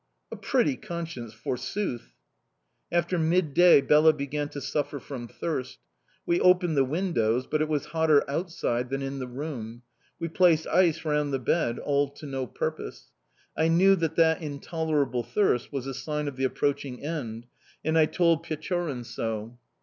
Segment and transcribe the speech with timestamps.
[0.31, 2.13] "A pretty conscience, forsooth!
[2.91, 5.77] "After midday Bela began to suffer from thirst.
[6.25, 9.83] We opened the windows, but it was hotter outside than in the room;
[10.17, 13.11] we placed ice round the bed all to no purpose.
[13.55, 17.45] I knew that that intolerable thirst was a sign of the approaching end,
[17.85, 19.59] and I told Pechorin so.